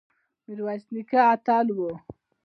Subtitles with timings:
[0.45, 1.79] میرویس نیکه اتل و